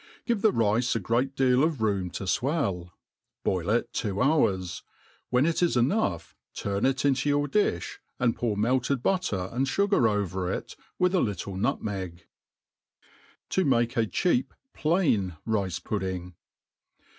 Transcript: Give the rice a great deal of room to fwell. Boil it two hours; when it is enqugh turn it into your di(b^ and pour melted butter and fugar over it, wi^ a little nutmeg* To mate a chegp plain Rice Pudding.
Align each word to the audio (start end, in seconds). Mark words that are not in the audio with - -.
Give 0.25 0.41
the 0.41 0.51
rice 0.51 0.95
a 0.95 0.99
great 0.99 1.35
deal 1.35 1.63
of 1.63 1.79
room 1.79 2.09
to 2.17 2.23
fwell. 2.23 2.89
Boil 3.43 3.69
it 3.69 3.93
two 3.93 4.19
hours; 4.19 4.81
when 5.29 5.45
it 5.45 5.61
is 5.61 5.75
enqugh 5.77 6.33
turn 6.55 6.87
it 6.87 7.05
into 7.05 7.29
your 7.29 7.47
di(b^ 7.47 7.99
and 8.19 8.35
pour 8.35 8.57
melted 8.57 9.03
butter 9.03 9.49
and 9.51 9.67
fugar 9.67 10.09
over 10.09 10.51
it, 10.51 10.75
wi^ 10.99 11.13
a 11.13 11.19
little 11.19 11.55
nutmeg* 11.55 12.25
To 13.49 13.63
mate 13.63 13.95
a 13.95 14.07
chegp 14.07 14.47
plain 14.73 15.37
Rice 15.45 15.77
Pudding. 15.77 16.33